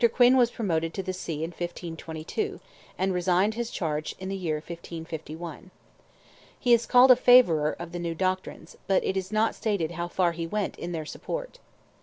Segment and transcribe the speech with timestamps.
[0.15, 2.59] Quin was promoted to the See in 1522,
[2.97, 5.69] and resigned his charge in the year 1551.
[6.59, 10.07] He is called a "favourer" of the new doctrines, but it is not stated how
[10.07, 11.59] far he went in their support.